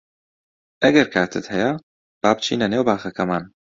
ئەگەر 0.83 1.07
کاتت 1.15 1.45
هەیە 1.53 1.71
با 2.21 2.31
بچینە 2.37 2.67
نێو 2.71 2.87
باخەکەمان. 2.89 3.43